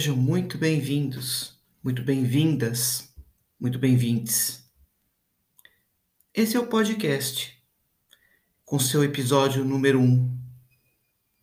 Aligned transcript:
Sejam 0.00 0.16
muito 0.16 0.56
bem-vindos, 0.56 1.58
muito 1.84 2.02
bem-vindas, 2.02 3.12
muito 3.60 3.78
bem-vindes. 3.78 4.64
Esse 6.32 6.56
é 6.56 6.58
o 6.58 6.68
podcast, 6.68 7.62
com 8.64 8.78
seu 8.78 9.04
episódio 9.04 9.62
número 9.62 10.00
1. 10.00 10.02
Um. 10.02 10.38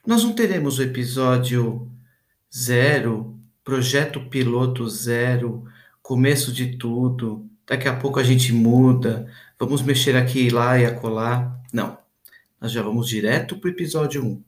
Nós 0.08 0.23
não 0.23 0.34
teremos 0.34 0.80
o 0.80 0.82
episódio 0.82 1.88
zero, 2.52 3.40
projeto 3.64 4.28
piloto 4.28 4.89
zero, 4.89 5.64
começo 6.02 6.52
de 6.52 6.78
tudo, 6.78 7.48
daqui 7.64 7.88
a 7.88 7.95
pouco 7.95 8.20
a 8.20 8.23
gente 8.23 8.52
muda, 8.52 9.32
vamos 9.60 9.84
mexer 9.84 10.16
aqui 10.16 10.48
e 10.48 10.50
lá 10.50 10.80
e 10.80 10.86
acolá. 10.88 11.62
Não, 11.72 11.95
nós 12.60 12.72
já 12.72 12.82
vamos 12.82 13.08
direto 13.08 13.56
para 13.60 13.67
o 13.67 13.72
episódio 13.72 14.26
1. 14.26 14.28
Um. 14.28 14.44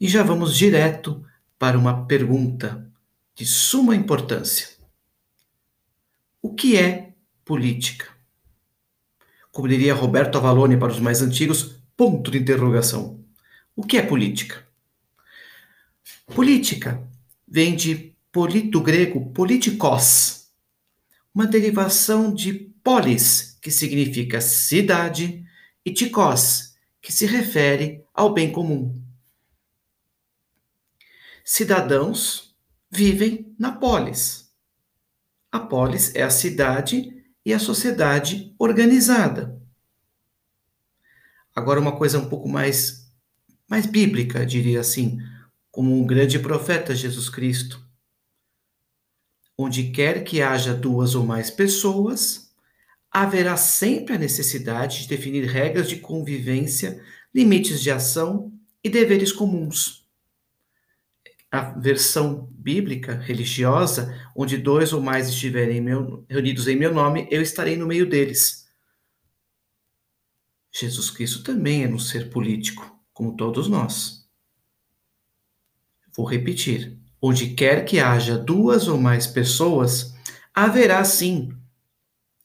E 0.00 0.06
já 0.06 0.22
vamos 0.22 0.56
direto 0.56 1.26
para 1.58 1.76
uma 1.76 2.06
pergunta 2.06 2.91
de 3.34 3.46
suma 3.46 3.94
importância: 3.94 4.68
O 6.40 6.54
que 6.54 6.76
é 6.76 7.14
política? 7.44 8.08
Como 9.50 9.68
diria 9.68 9.94
Roberto 9.94 10.38
Avalone 10.38 10.76
para 10.76 10.92
os 10.92 11.00
mais 11.00 11.20
antigos, 11.20 11.76
ponto 11.96 12.30
de 12.30 12.38
interrogação. 12.38 13.22
O 13.76 13.84
que 13.84 13.98
é 13.98 14.02
política? 14.02 14.66
Política 16.26 17.06
vem 17.46 17.76
de 17.76 18.12
do 18.70 18.80
grego 18.80 19.30
politikos, 19.32 20.48
uma 21.34 21.46
derivação 21.46 22.32
de 22.32 22.54
polis, 22.82 23.58
que 23.60 23.70
significa 23.70 24.40
cidade, 24.40 25.44
e 25.84 25.92
tikos, 25.92 26.74
que 27.02 27.12
se 27.12 27.26
refere 27.26 28.02
ao 28.14 28.32
bem 28.32 28.50
comum 28.50 29.02
cidadãos 31.44 32.51
vivem 32.92 33.54
na 33.58 33.72
polis. 33.72 34.52
A 35.50 35.58
polis 35.58 36.14
é 36.14 36.22
a 36.22 36.28
cidade 36.28 37.24
e 37.44 37.54
a 37.54 37.58
sociedade 37.58 38.54
organizada. 38.58 39.58
Agora, 41.56 41.80
uma 41.80 41.96
coisa 41.96 42.18
um 42.18 42.28
pouco 42.28 42.48
mais, 42.48 43.10
mais 43.68 43.86
bíblica, 43.86 44.44
diria 44.44 44.80
assim, 44.80 45.18
como 45.70 45.98
um 45.98 46.06
grande 46.06 46.38
profeta 46.38 46.94
Jesus 46.94 47.30
Cristo. 47.30 47.82
Onde 49.56 49.90
quer 49.90 50.22
que 50.22 50.42
haja 50.42 50.74
duas 50.74 51.14
ou 51.14 51.24
mais 51.24 51.50
pessoas, 51.50 52.52
haverá 53.10 53.56
sempre 53.56 54.14
a 54.14 54.18
necessidade 54.18 55.02
de 55.02 55.08
definir 55.08 55.46
regras 55.46 55.88
de 55.88 55.96
convivência, 55.96 57.02
limites 57.34 57.80
de 57.80 57.90
ação 57.90 58.52
e 58.84 58.90
deveres 58.90 59.32
comuns 59.32 60.01
a 61.52 61.78
versão 61.78 62.48
bíblica, 62.50 63.14
religiosa, 63.14 64.18
onde 64.34 64.56
dois 64.56 64.94
ou 64.94 65.02
mais 65.02 65.28
estiverem 65.28 65.82
meu, 65.82 66.24
reunidos 66.26 66.66
em 66.66 66.74
meu 66.74 66.94
nome, 66.94 67.28
eu 67.30 67.42
estarei 67.42 67.76
no 67.76 67.86
meio 67.86 68.08
deles. 68.08 68.66
Jesus 70.72 71.10
Cristo 71.10 71.42
também 71.42 71.84
é 71.84 71.88
um 71.88 71.98
ser 71.98 72.30
político, 72.30 72.98
como 73.12 73.36
todos 73.36 73.68
nós. 73.68 74.26
Vou 76.16 76.24
repetir: 76.24 76.98
onde 77.20 77.48
quer 77.48 77.84
que 77.84 78.00
haja 78.00 78.38
duas 78.38 78.88
ou 78.88 78.96
mais 78.96 79.26
pessoas, 79.26 80.14
haverá 80.54 81.04
sim, 81.04 81.54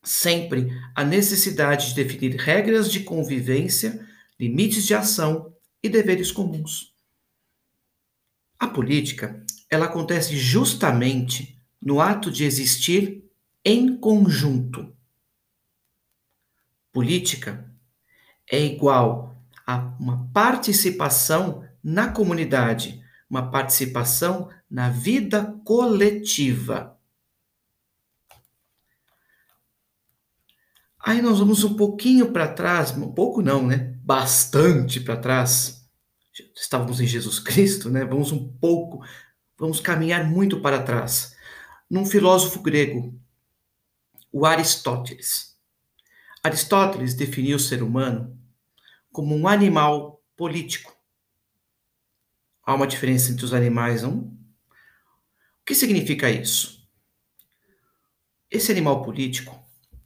sempre, 0.04 0.68
a 0.94 1.06
necessidade 1.06 1.90
de 1.90 1.96
definir 1.96 2.36
regras 2.36 2.92
de 2.92 3.00
convivência, 3.00 4.06
limites 4.38 4.86
de 4.86 4.94
ação 4.94 5.56
e 5.82 5.88
deveres 5.88 6.30
comuns. 6.30 6.97
A 8.60 8.68
política, 8.68 9.44
ela 9.70 9.86
acontece 9.86 10.36
justamente 10.36 11.62
no 11.82 12.02
ato 12.02 12.32
de 12.32 12.44
existir 12.44 13.24
em 13.64 13.96
conjunto. 13.98 14.96
Política 16.92 17.72
é 18.50 18.60
igual 18.60 19.38
a 19.66 19.78
uma 20.00 20.28
participação 20.34 21.64
na 21.84 22.12
comunidade, 22.12 23.04
uma 23.30 23.52
participação 23.52 24.50
na 24.70 24.90
vida 24.90 25.60
coletiva. 25.64 26.98
Aí 31.00 31.22
nós 31.22 31.40
vamos 31.40 31.64
um 31.64 31.76
pouquinho 31.76 32.34
para 32.34 32.48
trás, 32.48 32.92
um 32.92 33.14
pouco 33.14 33.42
não, 33.42 33.66
né? 33.66 33.98
Bastante 34.04 35.00
para 35.00 35.16
trás 35.16 35.87
estávamos 36.56 37.00
em 37.00 37.08
Jesus 37.08 37.40
Cristo, 37.40 37.90
né? 37.90 38.06
Vamos 38.06 38.32
um 38.32 38.48
pouco, 38.54 39.04
vamos 39.58 39.80
caminhar 39.80 40.30
muito 40.30 40.62
para 40.62 40.84
trás. 40.84 41.36
Num 41.90 42.06
filósofo 42.06 42.62
grego, 42.62 43.20
o 44.32 44.46
Aristóteles. 44.46 45.58
Aristóteles 46.44 47.14
definiu 47.14 47.58
o 47.58 47.60
ser 47.60 47.82
humano 47.82 48.38
como 49.12 49.36
um 49.36 49.48
animal 49.48 50.22
político. 50.36 50.96
Há 52.64 52.76
uma 52.76 52.88
diferença 52.88 53.32
entre 53.32 53.46
os 53.46 53.54
animais, 53.54 54.04
não? 54.04 54.20
O 54.20 55.66
que 55.66 55.74
significa 55.74 56.30
isso? 56.30 56.88
Esse 58.50 58.72
animal 58.72 59.04
político 59.04 59.58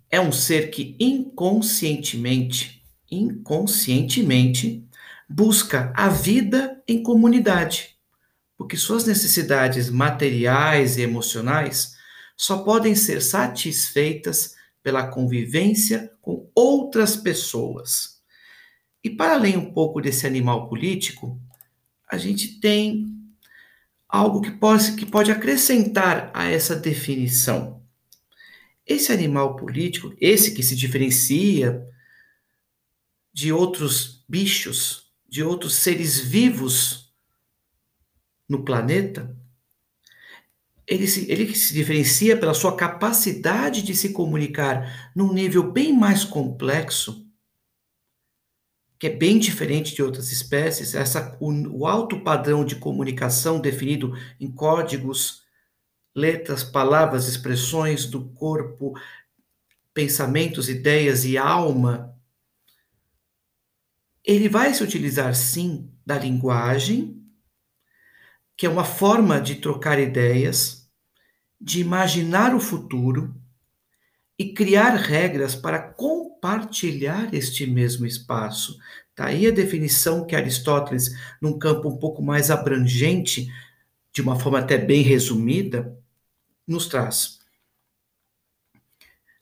é 0.10 0.20
um 0.20 0.32
ser 0.32 0.72
que 0.72 0.96
inconscientemente, 1.00 2.84
inconscientemente 3.10 4.88
busca 5.32 5.94
a 5.96 6.10
vida 6.10 6.84
em 6.86 7.02
comunidade, 7.02 7.98
porque 8.58 8.76
suas 8.76 9.06
necessidades 9.06 9.90
materiais 9.90 10.98
e 10.98 11.02
emocionais 11.02 11.96
só 12.36 12.64
podem 12.64 12.96
ser 12.96 13.22
satisfeitas 13.22 14.56
pela 14.84 15.08
convivência 15.08 16.12
com 16.22 16.50
outras 16.54 17.16
pessoas. 17.16 18.22
E 19.04 19.10
para 19.10 19.34
além 19.34 19.58
um 19.58 19.72
pouco 19.72 20.02
desse 20.02 20.28
animal 20.28 20.68
político, 20.68 21.40
a 22.10 22.18
gente 22.18 22.60
tem 22.60 23.08
algo 24.10 24.42
que 24.42 24.52
pode, 24.52 24.96
que 24.96 25.06
pode 25.06 25.32
acrescentar 25.32 26.30
a 26.34 26.46
essa 26.46 26.76
definição. 26.76 27.82
Esse 28.86 29.14
animal 29.14 29.56
político, 29.56 30.14
esse 30.20 30.54
que 30.54 30.62
se 30.62 30.76
diferencia 30.76 31.88
de 33.34 33.54
outros 33.54 34.26
bichos, 34.28 35.11
de 35.32 35.42
outros 35.42 35.76
seres 35.76 36.20
vivos 36.20 37.16
no 38.50 38.66
planeta, 38.66 39.34
ele 40.86 41.08
se, 41.08 41.32
ele 41.32 41.56
se 41.56 41.74
diferencia 41.74 42.36
pela 42.36 42.54
sua 42.54 42.76
capacidade 42.76 43.82
de 43.82 43.96
se 43.96 44.10
comunicar 44.10 45.10
num 45.16 45.32
nível 45.32 45.72
bem 45.72 45.98
mais 45.98 46.26
complexo, 46.26 47.26
que 49.00 49.08
é 49.08 49.10
bem 49.10 49.40
diferente 49.40 49.96
de 49.96 50.04
outras 50.04 50.34
espécies. 50.34 50.94
Essa, 50.94 51.38
o, 51.40 51.50
o 51.80 51.88
alto 51.88 52.20
padrão 52.20 52.66
de 52.66 52.76
comunicação 52.76 53.62
definido 53.62 54.14
em 54.38 54.52
códigos, 54.52 55.44
letras, 56.14 56.62
palavras, 56.62 57.30
expressões 57.30 58.06
do 58.06 58.30
corpo, 58.32 58.94
pensamentos, 59.94 60.68
ideias 60.68 61.24
e 61.24 61.38
alma 61.38 62.14
ele 64.24 64.48
vai 64.48 64.74
se 64.74 64.84
utilizar 64.84 65.36
sim 65.36 65.92
da 66.06 66.18
linguagem, 66.18 67.22
que 68.56 68.66
é 68.66 68.70
uma 68.70 68.86
forma 68.86 69.42
de 69.42 69.56
trocar 69.56 70.00
ideias, 70.00 70.90
de 71.60 71.82
imaginar 71.82 72.56
o 72.56 72.60
futuro 72.60 73.36
e 74.38 74.54
criar 74.54 74.96
regras 74.96 75.56
para 75.56 75.80
compartilhar 75.80 77.34
este 77.34 77.66
mesmo 77.66 78.06
espaço. 78.06 78.78
Tá 79.16 79.26
aí 79.26 79.48
a 79.48 79.52
definição 79.52 80.26
que 80.26 80.36
Aristóteles, 80.36 81.16
num 81.42 81.58
campo 81.58 81.90
um 81.90 81.98
pouco 81.98 82.24
mais 82.24 82.50
abrangente, 82.50 83.52
de 84.14 84.22
uma 84.22 84.40
forma 84.40 84.60
até 84.60 84.78
bem 84.78 85.02
resumida, 85.02 85.98
nos 86.68 86.88
traz. 86.88 87.40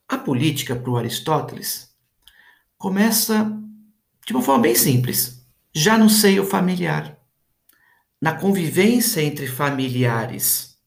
A 0.08 0.18
política 0.18 0.74
para 0.74 0.90
o 0.90 0.96
Aristóteles 0.96 1.94
começa 2.76 3.58
de 4.30 4.36
uma 4.36 4.44
forma 4.44 4.62
bem 4.62 4.76
simples, 4.76 5.44
já 5.74 5.98
no 5.98 6.08
seio 6.08 6.46
familiar, 6.46 7.18
na 8.22 8.32
convivência 8.32 9.20
entre 9.20 9.48
familiares. 9.48 10.78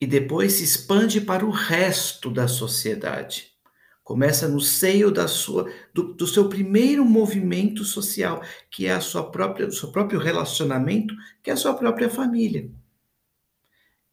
E 0.00 0.06
depois 0.06 0.54
se 0.54 0.64
expande 0.64 1.20
para 1.20 1.46
o 1.46 1.50
resto 1.50 2.28
da 2.28 2.48
sociedade. 2.48 3.52
Começa 4.02 4.48
no 4.48 4.60
seio 4.60 5.12
da 5.12 5.28
sua, 5.28 5.72
do, 5.94 6.12
do, 6.12 6.26
seu 6.26 6.48
primeiro 6.48 7.04
movimento 7.04 7.84
social, 7.84 8.42
que 8.68 8.88
é 8.88 8.92
a 8.92 9.00
sua 9.00 9.30
própria, 9.30 9.68
o 9.68 9.72
seu 9.72 9.92
próprio 9.92 10.18
relacionamento, 10.18 11.14
que 11.40 11.50
é 11.50 11.52
a 11.52 11.56
sua 11.56 11.74
própria 11.74 12.10
família. 12.10 12.68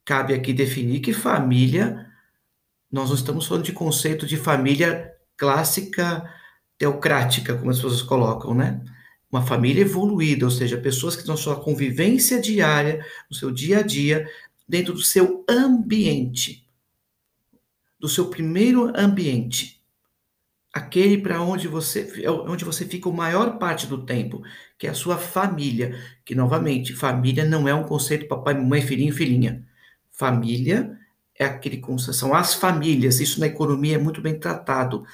Cabe 0.05 0.35
aqui 0.35 0.53
definir 0.53 0.99
que 0.99 1.11
família 1.11 2.07
nós 2.91 3.09
não 3.09 3.15
estamos 3.15 3.47
falando 3.47 3.65
de 3.65 3.73
conceito 3.73 4.27
de 4.27 4.37
família 4.37 5.11
clássica 5.35 6.37
teocrática, 6.79 7.55
como 7.55 7.69
as 7.69 7.77
pessoas 7.77 8.01
colocam, 8.01 8.55
né? 8.55 8.81
Uma 9.31 9.45
família 9.45 9.81
evoluída, 9.81 10.45
ou 10.45 10.51
seja, 10.51 10.77
pessoas 10.77 11.15
que 11.15 11.21
estão 11.21 11.37
sua 11.37 11.61
convivência 11.61 12.41
diária, 12.41 13.05
no 13.29 13.35
seu 13.35 13.51
dia 13.51 13.79
a 13.79 13.83
dia, 13.83 14.27
dentro 14.67 14.93
do 14.93 15.01
seu 15.01 15.45
ambiente, 15.47 16.65
do 17.99 18.07
seu 18.07 18.29
primeiro 18.29 18.91
ambiente, 18.97 19.83
aquele 20.73 21.17
para 21.17 21.41
onde 21.41 21.67
você 21.67 22.27
onde 22.47 22.63
você 22.63 22.85
fica 22.85 23.09
a 23.09 23.13
maior 23.13 23.59
parte 23.59 23.85
do 23.85 24.05
tempo, 24.05 24.41
que 24.77 24.87
é 24.87 24.89
a 24.89 24.93
sua 24.93 25.17
família, 25.17 25.99
que 26.23 26.33
novamente, 26.33 26.93
família 26.93 27.45
não 27.45 27.67
é 27.67 27.73
um 27.73 27.83
conceito 27.83 28.27
papai, 28.27 28.53
mamãe, 28.53 28.81
filhinho, 28.81 29.13
filhinha. 29.13 29.67
Família 30.11 30.97
é 31.35 31.45
aquele 31.45 31.81
são 32.13 32.33
as 32.33 32.53
famílias. 32.53 33.19
Isso 33.19 33.39
na 33.39 33.47
economia 33.47 33.95
é 33.95 33.97
muito 33.97 34.21
bem 34.21 34.39
tratado. 34.39 35.05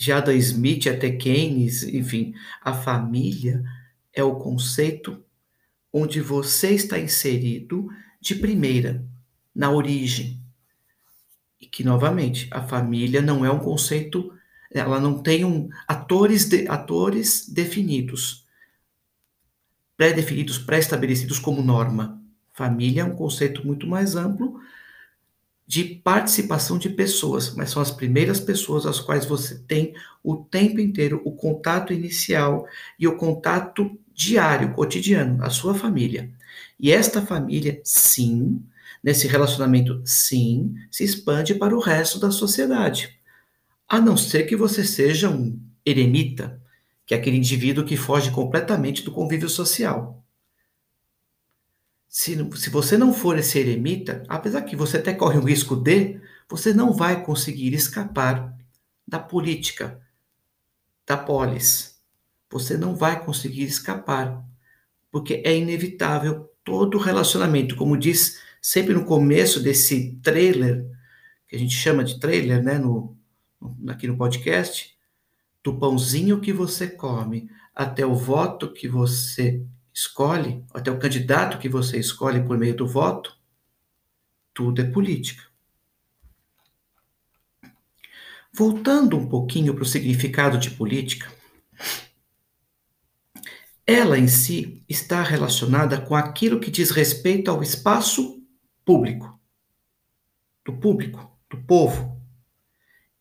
De 0.00 0.12
Adam 0.12 0.34
Smith 0.34 0.86
até 0.86 1.10
Keynes, 1.10 1.82
enfim, 1.82 2.32
a 2.62 2.72
família 2.72 3.62
é 4.14 4.24
o 4.24 4.36
conceito 4.36 5.22
onde 5.92 6.22
você 6.22 6.70
está 6.70 6.98
inserido 6.98 7.86
de 8.18 8.34
primeira, 8.34 9.06
na 9.54 9.70
origem. 9.70 10.42
E 11.60 11.66
que, 11.66 11.84
novamente, 11.84 12.48
a 12.50 12.62
família 12.62 13.20
não 13.20 13.44
é 13.44 13.50
um 13.52 13.58
conceito, 13.58 14.32
ela 14.72 14.98
não 14.98 15.22
tem 15.22 15.44
um, 15.44 15.68
atores, 15.86 16.48
de, 16.48 16.66
atores 16.66 17.46
definidos, 17.46 18.46
pré-definidos, 19.98 20.56
pré-estabelecidos 20.56 21.38
como 21.38 21.62
norma. 21.62 22.18
Família 22.54 23.02
é 23.02 23.04
um 23.04 23.14
conceito 23.14 23.66
muito 23.66 23.86
mais 23.86 24.16
amplo, 24.16 24.62
de 25.70 25.84
participação 25.84 26.78
de 26.78 26.88
pessoas, 26.88 27.54
mas 27.54 27.70
são 27.70 27.80
as 27.80 27.92
primeiras 27.92 28.40
pessoas 28.40 28.86
às 28.86 28.98
quais 28.98 29.24
você 29.24 29.56
tem 29.56 29.94
o 30.20 30.34
tempo 30.34 30.80
inteiro 30.80 31.22
o 31.24 31.30
contato 31.30 31.92
inicial 31.92 32.66
e 32.98 33.06
o 33.06 33.16
contato 33.16 33.96
diário, 34.12 34.72
cotidiano, 34.72 35.40
a 35.44 35.48
sua 35.48 35.72
família. 35.72 36.28
E 36.76 36.90
esta 36.90 37.24
família, 37.24 37.80
sim, 37.84 38.60
nesse 39.00 39.28
relacionamento, 39.28 40.02
sim, 40.04 40.74
se 40.90 41.04
expande 41.04 41.54
para 41.54 41.76
o 41.76 41.78
resto 41.78 42.18
da 42.18 42.32
sociedade. 42.32 43.20
A 43.88 44.00
não 44.00 44.16
ser 44.16 44.46
que 44.46 44.56
você 44.56 44.82
seja 44.82 45.30
um 45.30 45.56
eremita, 45.86 46.60
que 47.06 47.14
é 47.14 47.16
aquele 47.16 47.36
indivíduo 47.36 47.84
que 47.84 47.96
foge 47.96 48.32
completamente 48.32 49.04
do 49.04 49.12
convívio 49.12 49.48
social 49.48 50.20
se, 52.10 52.36
se 52.56 52.68
você 52.70 52.98
não 52.98 53.14
for 53.14 53.38
esse 53.38 53.60
eremita, 53.60 54.24
apesar 54.28 54.62
que 54.62 54.74
você 54.74 54.96
até 54.96 55.14
corre 55.14 55.38
o 55.38 55.44
risco 55.44 55.76
de, 55.76 56.20
você 56.48 56.74
não 56.74 56.92
vai 56.92 57.24
conseguir 57.24 57.72
escapar 57.72 58.52
da 59.06 59.20
política, 59.20 60.02
da 61.06 61.16
polis. 61.16 62.02
Você 62.50 62.76
não 62.76 62.96
vai 62.96 63.24
conseguir 63.24 63.62
escapar, 63.62 64.44
porque 65.08 65.40
é 65.46 65.56
inevitável 65.56 66.50
todo 66.64 66.98
relacionamento, 66.98 67.76
como 67.76 67.96
diz 67.96 68.40
sempre 68.60 68.92
no 68.92 69.04
começo 69.04 69.62
desse 69.62 70.16
trailer, 70.20 70.84
que 71.46 71.54
a 71.54 71.58
gente 71.60 71.74
chama 71.74 72.02
de 72.02 72.18
trailer, 72.18 72.60
né, 72.60 72.76
no, 72.76 73.16
aqui 73.86 74.08
no 74.08 74.16
podcast, 74.16 74.96
do 75.62 75.78
pãozinho 75.78 76.40
que 76.40 76.52
você 76.52 76.88
come 76.88 77.48
até 77.72 78.04
o 78.04 78.16
voto 78.16 78.72
que 78.72 78.88
você 78.88 79.64
escolhe, 80.00 80.64
até 80.72 80.90
o 80.90 80.98
candidato 80.98 81.58
que 81.58 81.68
você 81.68 81.98
escolhe 81.98 82.42
por 82.42 82.56
meio 82.56 82.74
do 82.74 82.86
voto, 82.86 83.36
tudo 84.54 84.80
é 84.80 84.84
política. 84.84 85.42
Voltando 88.50 89.18
um 89.18 89.28
pouquinho 89.28 89.74
para 89.74 89.82
o 89.82 89.86
significado 89.86 90.56
de 90.56 90.70
política, 90.70 91.30
ela 93.86 94.18
em 94.18 94.26
si 94.26 94.82
está 94.88 95.22
relacionada 95.22 96.00
com 96.00 96.16
aquilo 96.16 96.60
que 96.60 96.70
diz 96.70 96.90
respeito 96.90 97.50
ao 97.50 97.62
espaço 97.62 98.42
público, 98.84 99.38
do 100.64 100.78
público, 100.78 101.38
do 101.50 101.58
povo, 101.58 102.18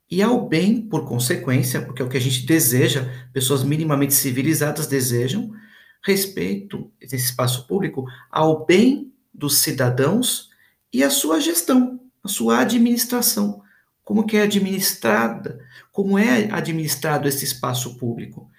e 0.10 0.22
ao 0.22 0.48
bem, 0.48 0.82
por 0.82 1.06
consequência, 1.06 1.82
porque 1.82 2.02
é 2.02 2.06
o 2.06 2.10
que 2.10 2.18
a 2.18 2.22
gente 2.22 2.46
deseja, 2.46 3.30
pessoas 3.34 3.64
minimamente 3.64 4.14
civilizadas 4.14 4.88
desejam, 4.88 5.54
respeito 6.02 6.92
desse 7.00 7.16
espaço 7.16 7.68
público 7.68 8.06
ao 8.30 8.66
bem 8.66 9.12
dos 9.34 9.58
cidadãos 9.58 10.50
e 10.92 11.04
a 11.04 11.10
sua 11.10 11.40
gestão, 11.40 12.00
a 12.24 12.28
sua 12.28 12.60
administração. 12.60 13.62
Como 14.04 14.26
que 14.26 14.38
é 14.38 14.42
administrada, 14.42 15.66
como 15.92 16.18
é 16.18 16.52
administrado 16.52 17.28
esse 17.28 17.46
espaço 17.46 17.98
público 17.98 18.50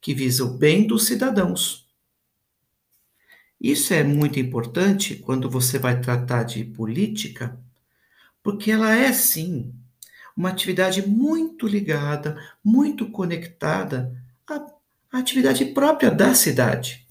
que 0.00 0.14
visa 0.14 0.44
o 0.44 0.58
bem 0.58 0.86
dos 0.86 1.06
cidadãos. 1.06 1.88
Isso 3.58 3.94
é 3.94 4.04
muito 4.04 4.38
importante 4.38 5.16
quando 5.16 5.48
você 5.48 5.78
vai 5.78 5.98
tratar 5.98 6.42
de 6.42 6.62
política, 6.62 7.58
porque 8.42 8.70
ela 8.70 8.94
é 8.94 9.10
sim 9.14 9.72
uma 10.36 10.50
atividade 10.50 11.06
muito 11.08 11.66
ligada, 11.66 12.36
muito 12.62 13.10
conectada 13.10 14.14
a 14.46 14.60
a 15.14 15.20
atividade 15.20 15.64
própria 15.66 16.10
da 16.10 16.34
cidade. 16.34 17.06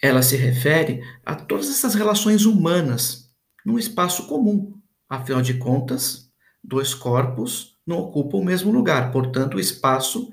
Ela 0.00 0.22
se 0.22 0.34
refere 0.34 1.02
a 1.24 1.34
todas 1.34 1.68
essas 1.68 1.94
relações 1.94 2.46
humanas 2.46 3.30
num 3.64 3.78
espaço 3.78 4.26
comum. 4.26 4.80
Afinal 5.06 5.42
de 5.42 5.54
contas, 5.54 6.30
dois 6.64 6.94
corpos 6.94 7.76
não 7.86 7.98
ocupam 7.98 8.38
o 8.38 8.44
mesmo 8.44 8.72
lugar, 8.72 9.12
portanto, 9.12 9.58
o 9.58 9.60
espaço 9.60 10.32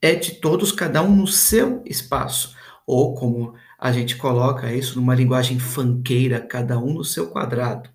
é 0.00 0.16
de 0.16 0.32
todos, 0.32 0.72
cada 0.72 1.00
um 1.00 1.14
no 1.14 1.28
seu 1.28 1.80
espaço. 1.86 2.56
Ou 2.84 3.14
como 3.14 3.54
a 3.78 3.92
gente 3.92 4.16
coloca 4.16 4.74
isso 4.74 4.96
numa 4.96 5.14
linguagem 5.14 5.60
fanqueira, 5.60 6.40
cada 6.40 6.76
um 6.76 6.92
no 6.92 7.04
seu 7.04 7.30
quadrado. 7.30 7.88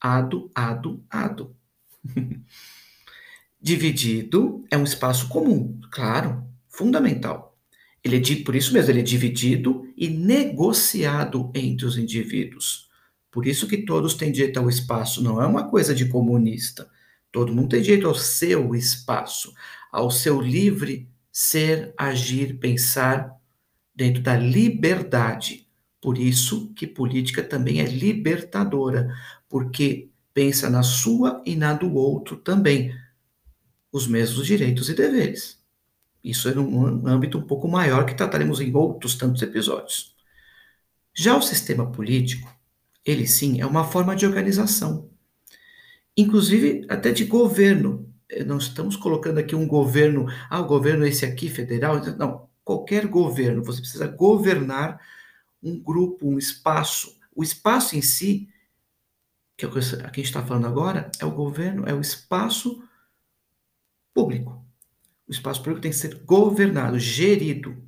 Ado, 0.00 0.50
ado, 0.54 1.04
ado. 1.10 1.54
Dividido 3.62 4.64
é 4.70 4.78
um 4.78 4.84
espaço 4.84 5.28
comum, 5.28 5.78
claro, 5.90 6.42
fundamental. 6.66 7.58
Ele 8.02 8.16
é, 8.16 8.44
por 8.44 8.56
isso 8.56 8.72
mesmo, 8.72 8.90
ele 8.90 9.00
é 9.00 9.02
dividido 9.02 9.86
e 9.94 10.08
negociado 10.08 11.50
entre 11.54 11.84
os 11.84 11.98
indivíduos. 11.98 12.88
Por 13.30 13.46
isso 13.46 13.66
que 13.66 13.84
todos 13.84 14.14
têm 14.14 14.32
direito 14.32 14.58
ao 14.58 14.68
espaço, 14.68 15.22
não 15.22 15.42
é 15.42 15.46
uma 15.46 15.68
coisa 15.68 15.94
de 15.94 16.06
comunista. 16.06 16.88
Todo 17.30 17.52
mundo 17.52 17.68
tem 17.68 17.82
direito 17.82 18.08
ao 18.08 18.14
seu 18.14 18.74
espaço, 18.74 19.52
ao 19.92 20.10
seu 20.10 20.40
livre 20.40 21.06
ser, 21.30 21.92
agir, 21.98 22.58
pensar 22.58 23.36
dentro 23.94 24.22
da 24.22 24.36
liberdade. 24.36 25.68
Por 26.00 26.16
isso 26.16 26.72
que 26.74 26.86
política 26.86 27.42
também 27.42 27.80
é 27.80 27.84
libertadora, 27.84 29.14
porque 29.50 30.08
pensa 30.32 30.70
na 30.70 30.82
sua 30.82 31.42
e 31.44 31.54
na 31.54 31.74
do 31.74 31.94
outro 31.94 32.36
também 32.36 32.90
os 33.92 34.06
mesmos 34.06 34.46
direitos 34.46 34.88
e 34.88 34.94
deveres. 34.94 35.60
Isso 36.22 36.48
é 36.48 36.58
um 36.58 37.06
âmbito 37.06 37.38
um 37.38 37.42
pouco 37.42 37.66
maior 37.66 38.04
que 38.04 38.14
trataremos 38.14 38.60
em 38.60 38.74
outros 38.74 39.14
tantos 39.14 39.40
episódios. 39.42 40.14
Já 41.14 41.36
o 41.36 41.42
sistema 41.42 41.90
político, 41.90 42.54
ele 43.04 43.26
sim 43.26 43.60
é 43.60 43.66
uma 43.66 43.84
forma 43.84 44.14
de 44.14 44.26
organização, 44.26 45.10
inclusive 46.16 46.84
até 46.88 47.10
de 47.10 47.24
governo. 47.24 48.08
Eh, 48.28 48.44
não 48.44 48.58
estamos 48.58 48.96
colocando 48.96 49.38
aqui 49.38 49.56
um 49.56 49.66
governo, 49.66 50.26
ah, 50.48 50.60
o 50.60 50.66
governo 50.66 51.04
é 51.04 51.08
esse 51.08 51.24
aqui, 51.24 51.48
federal. 51.48 52.00
Não, 52.16 52.48
qualquer 52.62 53.06
governo, 53.06 53.64
você 53.64 53.80
precisa 53.80 54.06
governar 54.06 55.00
um 55.62 55.78
grupo, 55.78 56.28
um 56.28 56.38
espaço. 56.38 57.18
O 57.34 57.42
espaço 57.42 57.96
em 57.96 58.02
si, 58.02 58.48
que 59.56 59.64
é 59.64 59.68
o 59.68 59.72
que 59.72 59.78
a 59.78 59.82
gente 59.82 60.20
está 60.20 60.44
falando 60.44 60.66
agora, 60.66 61.10
é 61.18 61.24
o 61.24 61.30
governo, 61.30 61.88
é 61.88 61.94
o 61.94 62.00
espaço 62.00 62.82
público. 64.14 64.64
O 65.26 65.32
espaço 65.32 65.60
público 65.60 65.80
tem 65.80 65.90
que 65.90 65.96
ser 65.96 66.22
governado, 66.24 66.98
gerido, 66.98 67.82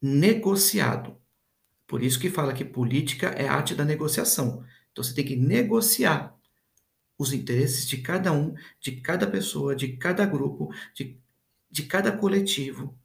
negociado. 0.00 1.16
Por 1.86 2.02
isso 2.02 2.20
que 2.20 2.30
fala 2.30 2.52
que 2.52 2.64
política 2.64 3.28
é 3.28 3.48
arte 3.48 3.74
da 3.74 3.84
negociação. 3.84 4.64
Então 4.92 5.02
você 5.02 5.14
tem 5.14 5.24
que 5.24 5.36
negociar 5.36 6.34
os 7.18 7.32
interesses 7.32 7.86
de 7.86 7.98
cada 7.98 8.32
um, 8.32 8.54
de 8.80 8.92
cada 9.00 9.26
pessoa, 9.26 9.74
de 9.74 9.96
cada 9.96 10.26
grupo, 10.26 10.72
de, 10.94 11.18
de 11.70 11.84
cada 11.84 12.12
coletivo, 12.12 12.96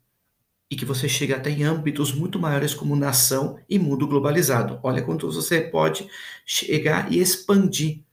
e 0.69 0.75
que 0.75 0.85
você 0.85 1.09
chega 1.09 1.35
até 1.35 1.49
em 1.49 1.63
âmbitos 1.63 2.13
muito 2.13 2.37
maiores 2.37 2.73
como 2.73 2.95
nação 2.95 3.59
e 3.67 3.79
mundo 3.79 4.07
globalizado. 4.07 4.79
Olha 4.83 5.01
quanto 5.01 5.31
você 5.31 5.61
pode 5.61 6.07
chegar 6.45 7.11
e 7.11 7.19
expandir 7.19 8.03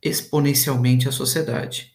exponencialmente 0.00 1.08
a 1.08 1.12
sociedade. 1.12 1.91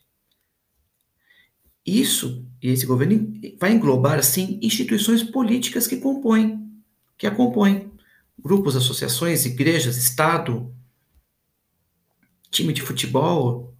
Isso, 1.88 2.46
e 2.62 2.67
esse 2.67 2.86
governo 2.86 3.34
vai 3.58 3.72
englobar, 3.72 4.22
sim, 4.22 4.60
instituições 4.62 5.24
políticas 5.24 5.88
que 5.88 5.96
compõem, 5.96 6.70
que 7.17 7.25
a 7.25 7.32
compõem. 7.32 7.89
Grupos, 8.38 8.75
associações, 8.75 9.46
igrejas, 9.46 9.96
Estado, 9.96 10.75
time 12.51 12.74
de 12.74 12.82
futebol, 12.82 13.74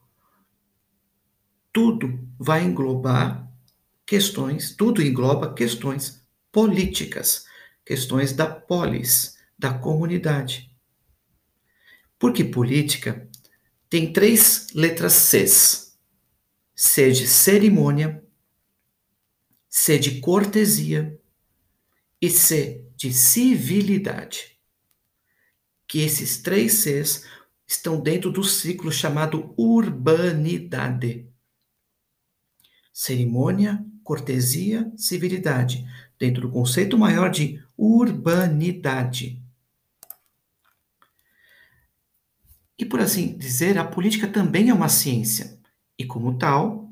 tudo 1.74 2.18
vai 2.40 2.64
englobar 2.64 3.52
questões, 4.06 4.74
tudo 4.74 5.02
engloba 5.02 5.54
questões 5.54 6.26
políticas, 6.50 7.46
questões 7.86 8.32
da 8.32 8.48
polis, 8.48 9.38
da 9.60 9.74
comunidade. 9.74 10.72
Porque 12.18 12.46
política 12.46 13.28
tem 13.90 14.14
três 14.14 14.68
letras 14.74 15.12
Cs. 15.14 15.87
C 16.80 17.12
de 17.12 17.28
cerimônia, 17.28 18.24
C 19.68 19.98
de 19.98 20.20
cortesia 20.20 21.20
e 22.22 22.30
C 22.30 22.86
de 22.96 23.12
civilidade. 23.12 24.60
Que 25.88 26.02
esses 26.02 26.38
três 26.38 26.74
Cs 26.74 27.26
estão 27.66 28.00
dentro 28.00 28.32
do 28.32 28.44
ciclo 28.44 28.92
chamado 28.92 29.56
urbanidade. 29.58 31.28
Cerimônia, 32.94 33.84
cortesia, 34.04 34.92
civilidade, 34.96 35.84
dentro 36.20 36.44
do 36.44 36.52
conceito 36.52 36.96
maior 36.96 37.32
de 37.32 37.60
urbanidade. 37.76 39.42
E 42.78 42.86
por 42.86 43.00
assim 43.00 43.36
dizer, 43.36 43.80
a 43.80 43.84
política 43.84 44.28
também 44.28 44.70
é 44.70 44.74
uma 44.76 44.90
ciência, 44.90 45.57
e 45.98 46.06
como 46.06 46.38
tal, 46.38 46.92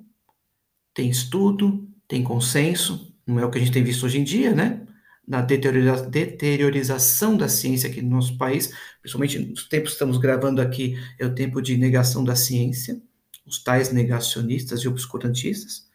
tem 0.94 1.10
estudo, 1.10 1.88
tem 2.08 2.24
consenso, 2.24 3.14
não 3.26 3.40
é 3.40 3.46
o 3.46 3.52
que 3.52 3.58
a 3.58 3.62
gente 3.62 3.74
tem 3.74 3.84
visto 3.84 4.06
hoje 4.06 4.20
em 4.20 4.24
dia, 4.24 4.54
né? 4.54 4.86
Na 5.28 5.42
deteriorização 5.42 7.36
da 7.36 7.50
ciência 7.50 7.90
aqui 7.90 8.02
no 8.02 8.12
nosso 8.12 8.38
país, 8.38 8.72
principalmente 9.02 9.40
nos 9.40 9.68
tempos 9.68 9.90
que 9.90 9.96
estamos 9.96 10.18
gravando 10.18 10.62
aqui, 10.62 10.98
é 11.20 11.26
o 11.26 11.34
tempo 11.34 11.62
de 11.62 11.76
negação 11.78 12.24
da 12.24 12.36
ciência, 12.36 13.02
os 13.46 13.64
tais 13.64 13.92
negacionistas 13.92 14.82
e 14.82 14.88
obscurantistas. 14.88 15.88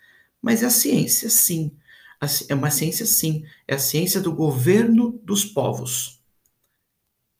Mas 0.42 0.62
é 0.62 0.66
a 0.66 0.70
ciência, 0.70 1.30
sim. 1.30 1.72
É 2.48 2.54
uma 2.54 2.70
ciência, 2.70 3.06
sim. 3.06 3.44
É 3.66 3.74
a 3.74 3.78
ciência 3.78 4.20
do 4.20 4.32
governo 4.32 5.20
dos 5.24 5.44
povos. 5.44 6.20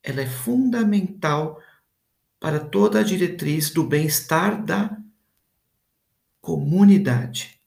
Ela 0.01 0.21
é 0.21 0.27
fundamental 0.27 1.61
para 2.39 2.59
toda 2.59 2.99
a 2.99 3.03
diretriz 3.03 3.69
do 3.69 3.83
bem-estar 3.83 4.63
da 4.63 4.97
comunidade. 6.41 7.61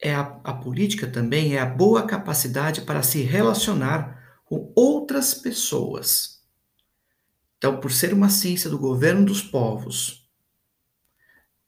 É 0.00 0.14
a, 0.14 0.40
a 0.44 0.52
política 0.52 1.06
também 1.06 1.54
é 1.54 1.60
a 1.60 1.66
boa 1.66 2.06
capacidade 2.06 2.82
para 2.82 3.02
se 3.02 3.22
relacionar 3.22 4.40
com 4.44 4.72
outras 4.76 5.32
pessoas. 5.32 6.44
Então, 7.56 7.80
por 7.80 7.90
ser 7.90 8.12
uma 8.12 8.28
ciência 8.28 8.68
do 8.68 8.78
governo 8.78 9.24
dos 9.24 9.40
povos, 9.40 10.26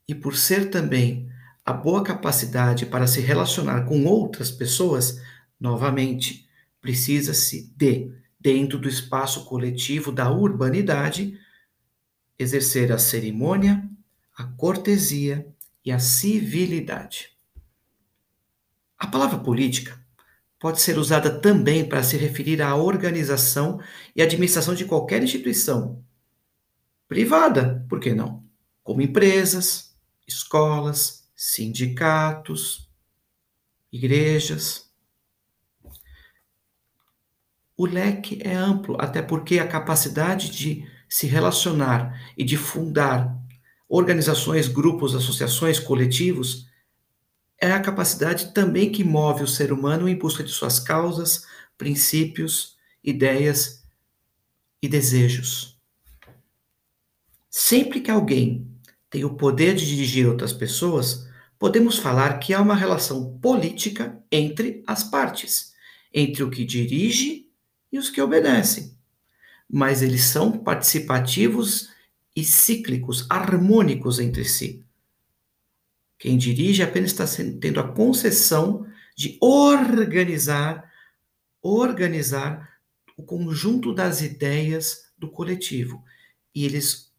e 0.09 0.15
por 0.15 0.35
ser 0.35 0.71
também 0.71 1.31
a 1.65 1.73
boa 1.73 2.03
capacidade 2.03 2.87
para 2.87 3.07
se 3.07 3.21
relacionar 3.21 3.85
com 3.85 4.07
outras 4.07 4.51
pessoas, 4.51 5.21
novamente, 5.61 6.49
precisa-se 6.81 7.71
de, 7.77 8.11
dentro 8.41 8.79
do 8.79 8.89
espaço 8.89 9.45
coletivo 9.45 10.11
da 10.11 10.31
urbanidade, 10.31 11.39
exercer 12.39 12.91
a 12.91 12.97
cerimônia, 12.97 13.87
a 14.39 14.45
cortesia 14.45 15.53
e 15.85 15.91
a 15.91 15.99
civilidade. 15.99 17.37
A 18.97 19.09
palavra 19.09 19.41
política 19.41 20.01
pode 20.61 20.81
ser 20.81 20.97
usada 20.97 21.41
também 21.41 21.89
para 21.89 22.05
se 22.05 22.17
referir 22.17 22.63
à 22.63 22.77
organização 22.77 23.81
e 24.15 24.23
administração 24.23 24.77
de 24.77 24.85
qualquer 24.85 25.25
instituição 25.25 26.05
privada, 27.09 27.85
por 27.89 27.99
que 27.99 28.15
não? 28.15 28.45
Como 28.85 29.03
empresas, 29.03 29.97
escolas, 30.27 31.29
sindicatos, 31.35 32.89
igrejas. 33.91 34.89
O 37.77 37.87
leque 37.87 38.41
é 38.45 38.55
amplo, 38.55 38.97
até 39.01 39.21
porque 39.21 39.59
a 39.59 39.67
capacidade 39.67 40.51
de 40.51 40.89
se 41.09 41.27
relacionar 41.27 42.33
e 42.37 42.45
de 42.45 42.57
fundar 42.57 43.48
organizações, 43.89 44.69
grupos, 44.69 45.15
associações, 45.15 45.79
coletivos 45.79 46.67
é 47.61 47.73
a 47.73 47.81
capacidade 47.81 48.53
também 48.53 48.93
que 48.93 49.03
move 49.03 49.43
o 49.43 49.49
ser 49.49 49.73
humano 49.73 50.09
em 50.09 50.17
busca 50.17 50.45
de 50.45 50.51
suas 50.51 50.79
causas, 50.79 51.45
princípios, 51.77 52.77
ideias 53.03 53.83
e 54.81 54.89
desejos. 54.89 55.81
Sempre 57.51 58.01
que 58.01 58.11
alguém 58.11 58.71
tem 59.11 59.25
o 59.25 59.35
poder 59.35 59.75
de 59.75 59.87
dirigir 59.87 60.29
outras 60.29 60.53
pessoas, 60.53 61.27
podemos 61.59 61.99
falar 61.99 62.39
que 62.39 62.55
há 62.55 62.61
uma 62.61 62.77
relação 62.77 63.39
política 63.39 64.23
entre 64.31 64.85
as 64.87 65.03
partes, 65.03 65.73
entre 66.13 66.45
o 66.45 66.51
que 66.51 66.65
dirige 66.65 67.49
e 67.91 67.99
os 67.99 68.11
que 68.11 68.21
obedecem. 68.21 68.97
Mas 69.69 70.03
eles 70.03 70.23
são 70.23 70.53
participativos 70.53 71.89
e 72.39 72.45
cíclicos, 72.45 73.27
harmônicos 73.29 74.21
entre 74.21 74.45
si. 74.45 74.87
Quem 76.17 76.39
dirige 76.39 76.85
apenas 76.85 77.11
está 77.11 77.25
tendo 77.61 77.81
a 77.81 77.93
concessão 77.93 78.87
de 79.17 79.37
organizar, 79.41 80.89
organizar 81.61 82.79
o 83.17 83.25
conjunto 83.25 83.93
das 83.93 84.21
ideias 84.21 85.11
do 85.19 85.29
coletivo. 85.29 86.05
E 86.55 86.65
eles 86.65 87.13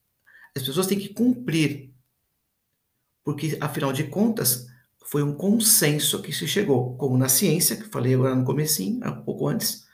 as 0.56 0.64
pessoas 0.64 0.88
têm 0.88 0.98
que 0.98 1.10
cumprir, 1.10 1.94
porque 3.22 3.58
afinal 3.60 3.92
de 3.92 4.06
contas 4.06 4.68
foi 5.04 5.22
um 5.22 5.36
consenso 5.36 6.22
que 6.22 6.32
se 6.32 6.48
chegou, 6.48 6.96
como 6.96 7.18
na 7.18 7.28
ciência, 7.28 7.76
que 7.76 7.90
falei 7.90 8.14
agora 8.14 8.36
no 8.36 8.46
comecinho, 8.46 9.06
um 9.06 9.22
pouco 9.22 9.50
antes. 9.50 9.86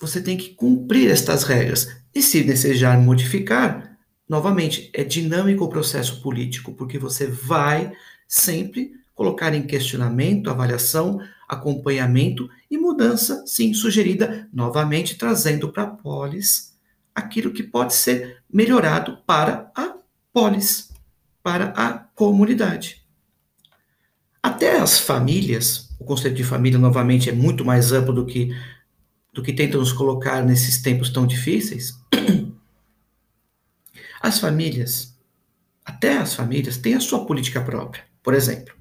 Você 0.00 0.20
tem 0.20 0.36
que 0.36 0.50
cumprir 0.50 1.10
estas 1.10 1.44
regras. 1.44 1.88
E 2.14 2.22
se 2.22 2.42
desejar 2.42 2.98
modificar, 2.98 3.98
novamente, 4.28 4.90
é 4.92 5.04
dinâmico 5.04 5.64
o 5.64 5.68
processo 5.68 6.22
político, 6.22 6.72
porque 6.72 6.98
você 6.98 7.26
vai 7.26 7.92
sempre 8.26 8.92
colocar 9.14 9.54
em 9.54 9.66
questionamento, 9.66 10.50
avaliação, 10.50 11.20
acompanhamento 11.48 12.48
e 12.70 12.76
mudança, 12.76 13.44
sim, 13.46 13.72
sugerida, 13.72 14.48
novamente 14.52 15.16
trazendo 15.16 15.70
para 15.70 15.84
a 15.84 15.86
polis 15.86 16.76
aquilo 17.14 17.52
que 17.52 17.62
pode 17.62 17.94
ser 17.94 18.42
melhorado 18.52 19.18
para 19.26 19.70
a 19.74 19.94
polis, 20.32 20.90
para 21.42 21.72
a 21.76 21.92
comunidade. 22.14 23.02
Até 24.42 24.78
as 24.78 24.98
famílias, 24.98 25.96
o 25.98 26.04
conceito 26.04 26.36
de 26.36 26.44
família 26.44 26.78
novamente 26.78 27.30
é 27.30 27.32
muito 27.32 27.64
mais 27.64 27.92
amplo 27.92 28.12
do 28.12 28.26
que 28.26 28.54
do 29.36 29.42
que 29.42 29.52
tentam 29.52 29.78
nos 29.78 29.92
colocar 29.92 30.42
nesses 30.42 30.80
tempos 30.80 31.10
tão 31.10 31.26
difíceis. 31.26 31.94
As 34.22 34.40
famílias, 34.40 35.14
até 35.84 36.16
as 36.16 36.34
famílias, 36.34 36.78
têm 36.78 36.94
a 36.94 37.00
sua 37.00 37.26
política 37.26 37.60
própria. 37.60 38.02
Por 38.22 38.32
exemplo, 38.32 38.74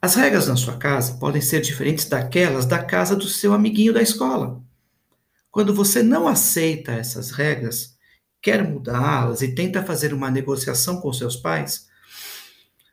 as 0.00 0.16
regras 0.16 0.48
na 0.48 0.56
sua 0.56 0.76
casa 0.76 1.14
podem 1.14 1.40
ser 1.40 1.60
diferentes 1.60 2.06
daquelas 2.06 2.66
da 2.66 2.82
casa 2.82 3.14
do 3.14 3.28
seu 3.28 3.54
amiguinho 3.54 3.94
da 3.94 4.02
escola. 4.02 4.60
Quando 5.48 5.72
você 5.72 6.02
não 6.02 6.26
aceita 6.26 6.92
essas 6.92 7.30
regras, 7.30 7.96
quer 8.42 8.68
mudá-las 8.68 9.42
e 9.42 9.54
tenta 9.54 9.82
fazer 9.82 10.12
uma 10.12 10.30
negociação 10.30 11.00
com 11.00 11.12
seus 11.12 11.36
pais, 11.36 11.86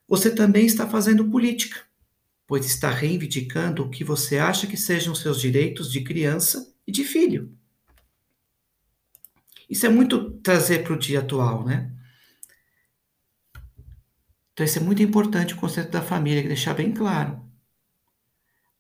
você 0.07 0.29
também 0.29 0.67
está 0.67 0.88
fazendo 0.88 1.29
política. 1.29 1.81
Pois 2.50 2.65
está 2.65 2.89
reivindicando 2.89 3.84
o 3.84 3.91
que 3.91 4.03
você 4.03 4.39
acha 4.39 4.65
que 4.65 4.75
sejam 4.75 5.13
seus 5.13 5.39
direitos 5.39 5.91
de 5.91 6.01
criança 6.01 6.74
e 6.88 6.91
de 6.91 7.03
filho. 7.03 7.56
Isso 9.70 9.86
é 9.86 9.89
muito 9.89 10.32
trazer 10.39 10.84
para 10.84 10.94
o 10.94 10.98
dia 10.98 11.20
atual, 11.20 11.63
né? 11.63 11.96
Então, 14.51 14.65
isso 14.65 14.79
é 14.79 14.82
muito 14.82 15.03
importante 15.03 15.53
o 15.53 15.58
conceito 15.58 15.91
da 15.91 16.01
família, 16.01 16.41
deixar 16.41 16.74
bem 16.74 16.91
claro. 16.91 17.39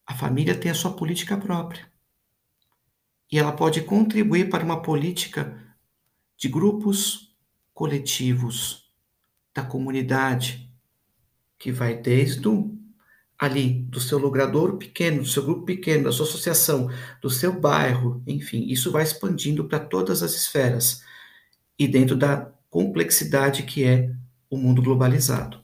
A 0.03 0.15
família 0.15 0.57
tem 0.57 0.71
a 0.71 0.75
sua 0.75 0.95
política 0.95 1.37
própria. 1.37 1.87
E 3.31 3.37
ela 3.37 3.51
pode 3.51 3.83
contribuir 3.83 4.49
para 4.49 4.65
uma 4.65 4.81
política 4.81 5.77
de 6.35 6.49
grupos 6.49 7.37
coletivos, 7.71 8.91
da 9.53 9.63
comunidade, 9.63 10.73
que 11.59 11.71
vai 11.71 11.95
desde 11.95 12.47
o, 12.47 12.78
ali, 13.39 13.83
do 13.83 14.01
seu 14.01 14.19
logrador 14.19 14.77
pequeno, 14.77 15.21
do 15.23 15.27
seu 15.27 15.41
grupo 15.41 15.63
pequeno, 15.65 16.03
da 16.03 16.11
sua 16.11 16.25
associação, 16.25 16.89
do 17.21 17.29
seu 17.29 17.57
bairro, 17.57 18.21
enfim, 18.27 18.65
isso 18.67 18.91
vai 18.91 19.01
expandindo 19.01 19.63
para 19.63 19.79
todas 19.79 20.21
as 20.21 20.33
esferas 20.33 21.01
e 21.77 21.87
dentro 21.87 22.17
da 22.17 22.51
complexidade 22.69 23.63
que 23.63 23.85
é 23.85 24.11
o 24.49 24.57
mundo 24.57 24.81
globalizado. 24.81 25.63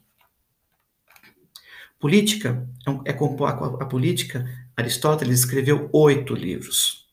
Política 2.00 2.65
é, 3.05 3.12
é 3.12 3.13
a 3.13 3.86
política. 3.86 4.48
Aristóteles 4.77 5.39
escreveu 5.39 5.89
oito 5.91 6.34
livros. 6.34 7.05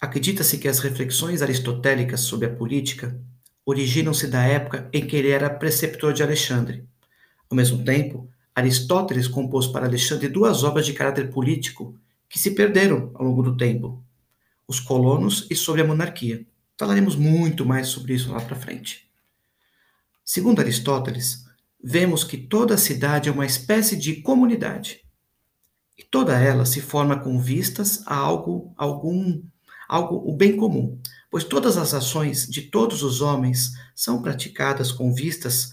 Acredita-se 0.00 0.58
que 0.58 0.68
as 0.68 0.80
reflexões 0.80 1.40
aristotélicas 1.40 2.20
sobre 2.20 2.46
a 2.46 2.54
política 2.54 3.18
originam-se 3.64 4.26
da 4.26 4.42
época 4.42 4.88
em 4.92 5.06
que 5.06 5.14
ele 5.14 5.30
era 5.30 5.48
preceptor 5.48 6.12
de 6.12 6.22
Alexandre. 6.22 6.84
Ao 7.48 7.56
mesmo 7.56 7.84
tempo, 7.84 8.28
Aristóteles 8.54 9.26
compôs 9.26 9.66
para 9.66 9.86
Alexandre 9.86 10.28
duas 10.28 10.62
obras 10.62 10.84
de 10.84 10.92
caráter 10.92 11.30
político 11.30 11.98
que 12.28 12.38
se 12.38 12.52
perderam 12.52 13.10
ao 13.14 13.24
longo 13.24 13.42
do 13.42 13.56
tempo: 13.56 14.04
Os 14.68 14.78
Colonos 14.78 15.46
e 15.50 15.56
Sobre 15.56 15.82
a 15.82 15.86
Monarquia. 15.86 16.46
Falaremos 16.78 17.16
muito 17.16 17.64
mais 17.64 17.88
sobre 17.88 18.14
isso 18.14 18.32
lá 18.32 18.40
para 18.40 18.56
frente. 18.56 19.08
Segundo 20.24 20.60
Aristóteles, 20.60 21.44
vemos 21.82 22.24
que 22.24 22.36
toda 22.36 22.76
cidade 22.76 23.28
é 23.28 23.32
uma 23.32 23.46
espécie 23.46 23.96
de 23.96 24.16
comunidade. 24.16 25.02
E 25.96 26.02
toda 26.02 26.38
ela 26.38 26.64
se 26.64 26.80
forma 26.80 27.18
com 27.18 27.38
vistas 27.38 28.02
a 28.06 28.14
algo, 28.14 28.72
algum, 28.76 29.42
algo, 29.88 30.22
o 30.28 30.34
bem 30.34 30.56
comum, 30.56 30.98
pois 31.30 31.44
todas 31.44 31.76
as 31.76 31.92
ações 31.92 32.46
de 32.46 32.62
todos 32.62 33.02
os 33.02 33.20
homens 33.20 33.72
são 33.94 34.22
praticadas 34.22 34.90
com 34.90 35.14
vistas 35.14 35.72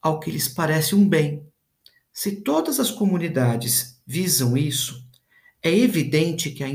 ao 0.00 0.20
que 0.20 0.30
lhes 0.30 0.48
parece 0.48 0.94
um 0.94 1.08
bem. 1.08 1.46
Se 2.18 2.32
todas 2.32 2.80
as 2.80 2.90
comunidades 2.90 4.02
visam 4.04 4.56
isso, 4.56 5.06
é 5.62 5.72
evidente 5.72 6.50
que 6.50 6.64
a, 6.64 6.68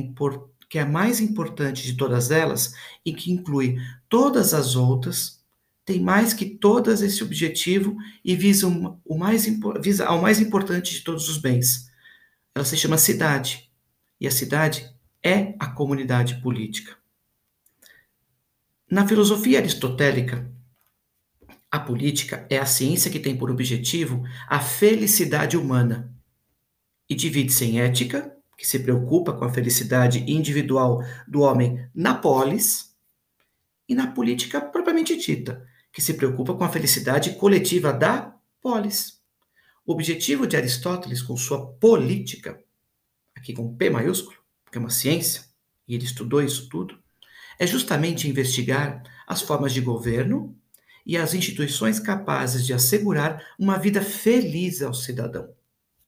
que 0.69 0.79
a 0.79 0.85
mais 0.85 1.19
importante 1.19 1.83
de 1.83 1.97
todas 1.97 2.31
elas, 2.31 2.73
e 3.05 3.13
que 3.13 3.29
inclui 3.29 3.77
todas 4.07 4.53
as 4.53 4.77
outras, 4.77 5.43
tem 5.83 5.99
mais 5.99 6.33
que 6.33 6.45
todas 6.45 7.01
esse 7.01 7.21
objetivo 7.21 7.97
e 8.23 8.37
visa, 8.37 8.67
o 9.03 9.17
mais, 9.17 9.45
visa 9.81 10.05
ao 10.05 10.21
mais 10.21 10.39
importante 10.39 10.93
de 10.93 11.01
todos 11.01 11.27
os 11.27 11.37
bens. 11.37 11.91
Ela 12.55 12.63
se 12.63 12.77
chama 12.77 12.97
cidade. 12.97 13.69
E 14.21 14.25
a 14.25 14.31
cidade 14.31 14.95
é 15.21 15.55
a 15.59 15.67
comunidade 15.67 16.35
política. 16.41 16.95
Na 18.89 19.05
filosofia 19.05 19.59
aristotélica, 19.59 20.49
a 21.73 21.79
política 21.79 22.45
é 22.51 22.59
a 22.59 22.67
ciência 22.67 23.09
que 23.09 23.19
tem 23.19 23.35
por 23.35 23.49
objetivo 23.49 24.23
a 24.47 24.59
felicidade 24.59 25.57
humana 25.57 26.15
e 27.09 27.15
divide-se 27.15 27.65
em 27.65 27.81
ética, 27.81 28.31
que 28.55 28.67
se 28.67 28.77
preocupa 28.77 29.33
com 29.33 29.43
a 29.43 29.49
felicidade 29.49 30.23
individual 30.31 31.03
do 31.27 31.41
homem 31.41 31.89
na 31.91 32.13
polis, 32.13 32.95
e 33.89 33.95
na 33.95 34.05
política 34.05 34.61
propriamente 34.61 35.17
dita, 35.17 35.67
que 35.91 35.99
se 35.99 36.13
preocupa 36.13 36.53
com 36.53 36.63
a 36.63 36.69
felicidade 36.69 37.31
coletiva 37.37 37.91
da 37.91 38.35
polis. 38.61 39.19
O 39.83 39.93
objetivo 39.93 40.45
de 40.45 40.55
Aristóteles 40.55 41.23
com 41.23 41.35
sua 41.35 41.73
política, 41.73 42.63
aqui 43.35 43.51
com 43.51 43.75
P 43.75 43.89
maiúsculo, 43.89 44.37
que 44.71 44.77
é 44.77 44.79
uma 44.79 44.91
ciência, 44.91 45.45
e 45.87 45.95
ele 45.95 46.05
estudou 46.05 46.43
isso 46.43 46.69
tudo, 46.69 46.99
é 47.57 47.65
justamente 47.65 48.29
investigar 48.29 49.01
as 49.25 49.41
formas 49.41 49.73
de 49.73 49.81
governo 49.81 50.55
e 51.05 51.17
as 51.17 51.33
instituições 51.33 51.99
capazes 51.99 52.65
de 52.65 52.73
assegurar 52.73 53.43
uma 53.59 53.77
vida 53.77 54.01
feliz 54.01 54.81
ao 54.81 54.93
cidadão. 54.93 55.53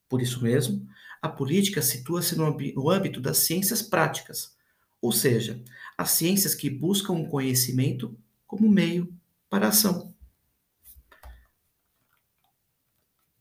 Por 0.07 0.21
isso 0.21 0.41
mesmo, 0.41 0.87
a 1.21 1.27
política 1.27 1.81
situa-se 1.81 2.35
no, 2.37 2.89
âmbito 2.89 3.19
das 3.19 3.39
ciências 3.39 3.81
práticas, 3.81 4.55
ou 5.01 5.11
seja, 5.11 5.61
as 5.97 6.11
ciências 6.11 6.55
que 6.55 6.69
buscam 6.69 7.13
o 7.13 7.27
conhecimento 7.27 8.17
como 8.45 8.69
meio 8.69 9.13
para 9.49 9.65
a 9.65 9.69
ação. 9.69 10.13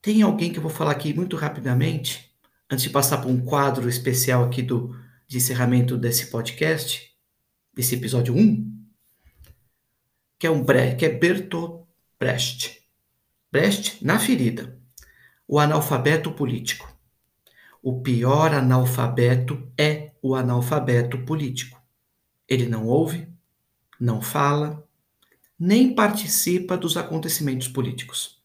Tem 0.00 0.22
alguém 0.22 0.52
que 0.52 0.58
eu 0.58 0.62
vou 0.62 0.70
falar 0.70 0.92
aqui 0.92 1.14
muito 1.14 1.36
rapidamente, 1.36 2.34
antes 2.70 2.84
de 2.84 2.90
passar 2.90 3.18
para 3.18 3.30
um 3.30 3.44
quadro 3.44 3.88
especial 3.88 4.44
aqui 4.44 4.62
do, 4.62 4.94
de 5.26 5.38
encerramento 5.38 5.96
desse 5.96 6.26
podcast, 6.26 7.14
desse 7.74 7.94
episódio 7.94 8.34
1, 8.34 8.73
que 10.38 10.46
é 10.46 10.50
um 10.50 10.62
Bre 10.62 10.94
que 10.96 11.04
é 11.04 11.08
Bertolt 11.08 11.86
Brecht. 12.18 12.82
Brecht 13.50 14.04
na 14.04 14.18
ferida. 14.18 14.78
O 15.46 15.58
analfabeto 15.58 16.32
político. 16.32 16.92
O 17.82 18.00
pior 18.00 18.54
analfabeto 18.54 19.70
é 19.78 20.12
o 20.22 20.34
analfabeto 20.34 21.18
político. 21.18 21.80
Ele 22.48 22.66
não 22.66 22.86
ouve, 22.86 23.28
não 24.00 24.22
fala, 24.22 24.86
nem 25.58 25.94
participa 25.94 26.76
dos 26.76 26.96
acontecimentos 26.96 27.68
políticos. 27.68 28.42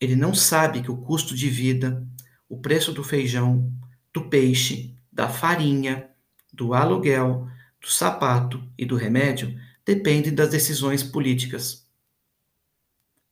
Ele 0.00 0.16
não 0.16 0.34
sabe 0.34 0.82
que 0.82 0.90
o 0.90 0.96
custo 0.96 1.34
de 1.34 1.48
vida, 1.48 2.04
o 2.48 2.58
preço 2.58 2.92
do 2.92 3.04
feijão, 3.04 3.72
do 4.12 4.28
peixe, 4.28 4.96
da 5.12 5.28
farinha, 5.28 6.10
do 6.52 6.74
aluguel, 6.74 7.46
do 7.80 7.88
sapato 7.88 8.62
e 8.76 8.84
do 8.84 8.96
remédio 8.96 9.56
dependem 9.84 10.34
das 10.34 10.50
decisões 10.50 11.02
políticas. 11.02 11.86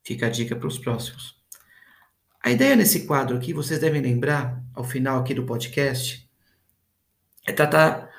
Fica 0.02 0.26
a 0.26 0.30
dica 0.30 0.56
para 0.56 0.68
os 0.68 0.78
próximos. 0.78 1.40
A 2.42 2.50
ideia 2.50 2.74
nesse 2.74 3.06
quadro 3.06 3.36
aqui, 3.36 3.52
vocês 3.52 3.78
devem 3.78 4.00
lembrar, 4.00 4.64
ao 4.74 4.82
final 4.82 5.20
aqui 5.20 5.34
do 5.34 5.44
podcast, 5.44 6.28
é 7.46 7.52
tratar 7.52 8.10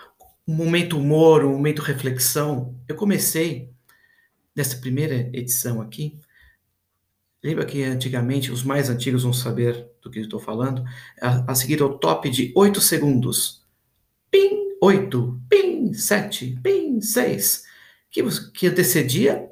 um 0.47 0.53
momento 0.53 0.97
humor, 0.97 1.43
um 1.43 1.53
momento 1.53 1.81
reflexão. 1.81 2.79
Eu 2.87 2.95
comecei 2.95 3.71
nessa 4.55 4.77
primeira 4.77 5.29
edição 5.33 5.81
aqui, 5.81 6.19
lembra 7.43 7.65
que 7.65 7.83
antigamente, 7.83 8.51
os 8.51 8.63
mais 8.63 8.89
antigos 8.89 9.23
vão 9.23 9.33
saber 9.33 9.89
do 10.01 10.11
que 10.11 10.19
estou 10.19 10.39
falando, 10.39 10.83
a, 11.19 11.51
a 11.51 11.55
seguir 11.55 11.81
o 11.81 11.97
top 11.97 12.29
de 12.29 12.51
8 12.55 12.79
segundos. 12.79 13.65
Pim, 14.29 14.77
8, 14.81 15.41
pim, 15.49 15.93
7, 15.93 16.59
pim, 16.61 17.01
6, 17.01 17.63
que, 18.11 18.21
que 18.51 18.67
antecedia 18.67 19.49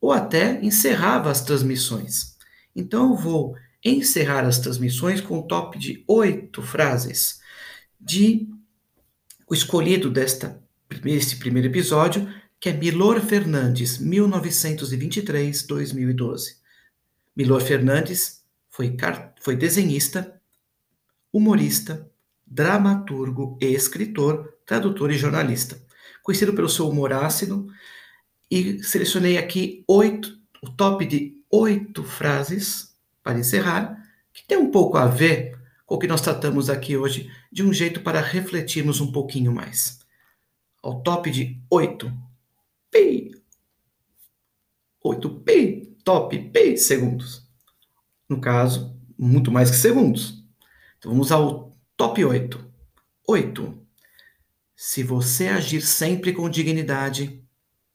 ou 0.00 0.12
até 0.12 0.64
encerrava 0.64 1.30
as 1.30 1.40
transmissões. 1.40 2.36
Então 2.76 3.10
eu 3.10 3.16
vou 3.16 3.56
encerrar 3.84 4.44
as 4.44 4.58
transmissões 4.58 5.20
com 5.20 5.38
um 5.38 5.42
top 5.42 5.78
de 5.78 6.04
oito 6.06 6.62
frases 6.62 7.40
de 7.98 8.48
o 9.48 9.54
escolhido 9.54 10.10
desta 10.10 10.62
esse 11.04 11.36
primeiro 11.36 11.68
episódio 11.68 12.28
que 12.60 12.68
é 12.68 12.72
Milor 12.74 13.20
Fernandes, 13.22 13.98
1923-2012. 13.98 16.58
Milor 17.34 17.62
Fernandes 17.62 18.44
foi, 18.68 18.94
foi 19.40 19.56
desenhista, 19.56 20.38
humorista, 21.32 22.06
dramaturgo 22.46 23.56
e 23.62 23.66
escritor, 23.66 24.52
tradutor 24.66 25.10
e 25.10 25.16
jornalista. 25.16 25.82
Conhecido 26.22 26.52
pelo 26.54 26.68
seu 26.68 26.88
humor 26.88 27.12
ácido, 27.12 27.66
e 28.50 28.82
selecionei 28.82 29.38
aqui 29.38 29.84
oito, 29.88 30.38
o 30.62 30.68
top 30.68 31.06
de 31.06 31.42
oito 31.50 32.02
frases 32.04 32.94
para 33.22 33.38
encerrar, 33.38 33.96
que 34.32 34.46
tem 34.46 34.58
um 34.58 34.70
pouco 34.70 34.96
a 34.96 35.06
ver 35.06 35.58
com 35.86 35.94
o 35.94 35.98
que 35.98 36.06
nós 36.06 36.20
tratamos 36.20 36.70
aqui 36.70 36.96
hoje, 36.96 37.30
de 37.50 37.62
um 37.62 37.72
jeito 37.72 38.00
para 38.00 38.20
refletirmos 38.20 39.00
um 39.00 39.10
pouquinho 39.10 39.52
mais. 39.52 40.00
Ao 40.82 41.02
top 41.02 41.30
de 41.30 41.60
oito 41.70 42.12
pi. 42.90 43.30
8 45.02 45.30
pi, 45.40 45.96
top 46.04 46.38
pi 46.50 46.76
segundos. 46.76 47.48
No 48.28 48.40
caso, 48.40 48.94
muito 49.18 49.50
mais 49.50 49.70
que 49.70 49.76
segundos. 49.76 50.44
Então 50.98 51.10
vamos 51.10 51.32
ao 51.32 51.76
top 51.96 52.24
8. 52.24 52.70
8. 53.26 53.79
Se 54.82 55.02
você 55.02 55.48
agir 55.48 55.82
sempre 55.82 56.32
com 56.32 56.48
dignidade, 56.48 57.44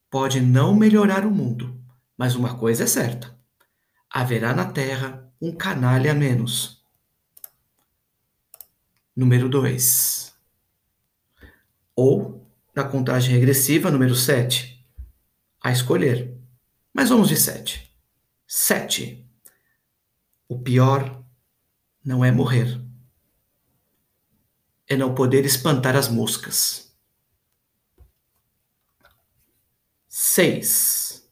pode 0.08 0.40
não 0.40 0.76
melhorar 0.76 1.26
o 1.26 1.32
mundo, 1.32 1.84
mas 2.16 2.36
uma 2.36 2.60
coisa 2.60 2.84
é 2.84 2.86
certa: 2.86 3.36
haverá 4.08 4.54
na 4.54 4.72
Terra 4.72 5.28
um 5.42 5.52
canalha 5.52 6.14
menos. 6.14 6.86
número 9.16 9.50
2. 9.50 10.32
Ou, 11.96 12.48
na 12.76 12.84
contagem 12.84 13.34
regressiva, 13.34 13.90
número 13.90 14.14
7. 14.14 14.88
A 15.64 15.72
escolher. 15.72 16.38
Mas 16.94 17.10
vamos 17.10 17.30
de 17.30 17.36
7. 17.36 17.92
7. 18.46 19.28
O 20.48 20.60
pior 20.60 21.26
não 22.04 22.24
é 22.24 22.32
morrer, 22.32 22.80
é 24.88 24.96
não 24.96 25.16
poder 25.16 25.46
espantar 25.46 25.96
as 25.96 26.08
moscas. 26.08 26.96
6. 30.08 31.30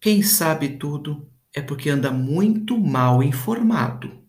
Quem 0.00 0.22
sabe 0.22 0.78
tudo 0.78 1.30
é 1.52 1.60
porque 1.60 1.90
anda 1.90 2.10
muito 2.10 2.78
mal 2.78 3.22
informado. 3.22 4.24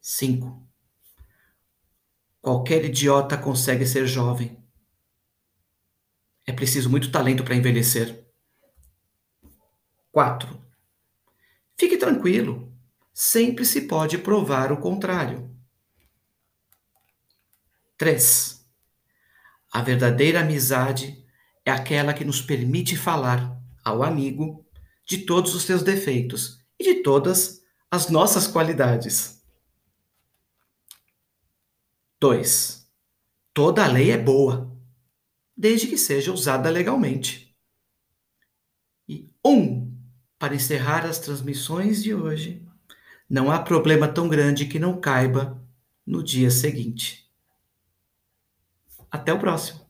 5. 0.00 0.66
Qualquer 2.40 2.84
idiota 2.86 3.38
consegue 3.38 3.86
ser 3.86 4.06
jovem. 4.06 4.60
É 6.46 6.52
preciso 6.52 6.90
muito 6.90 7.12
talento 7.12 7.44
para 7.44 7.54
envelhecer. 7.54 8.26
4. 10.10 10.60
Fique 11.78 11.96
tranquilo, 11.96 12.69
sempre 13.22 13.66
se 13.66 13.82
pode 13.82 14.16
provar 14.16 14.72
o 14.72 14.78
contrário. 14.78 15.54
3. 17.98 18.66
A 19.70 19.82
verdadeira 19.82 20.40
amizade 20.40 21.22
é 21.62 21.70
aquela 21.70 22.14
que 22.14 22.24
nos 22.24 22.40
permite 22.40 22.96
falar 22.96 23.60
ao 23.84 24.02
amigo 24.02 24.66
de 25.06 25.18
todos 25.18 25.54
os 25.54 25.64
seus 25.64 25.82
defeitos 25.82 26.64
e 26.78 26.94
de 26.94 27.02
todas 27.02 27.62
as 27.90 28.08
nossas 28.08 28.46
qualidades. 28.46 29.44
2. 32.18 32.90
Toda 33.52 33.86
lei 33.86 34.12
é 34.12 34.18
boa, 34.18 34.74
desde 35.54 35.88
que 35.88 35.98
seja 35.98 36.32
usada 36.32 36.70
legalmente. 36.70 37.54
E 39.06 39.30
1. 39.44 39.50
Um, 39.50 39.94
para 40.38 40.54
encerrar 40.54 41.04
as 41.04 41.18
transmissões 41.18 42.02
de 42.02 42.14
hoje, 42.14 42.69
não 43.30 43.50
há 43.50 43.62
problema 43.62 44.08
tão 44.08 44.28
grande 44.28 44.66
que 44.66 44.78
não 44.78 45.00
caiba 45.00 45.62
no 46.04 46.22
dia 46.22 46.50
seguinte. 46.50 47.30
Até 49.10 49.32
o 49.32 49.38
próximo! 49.38 49.89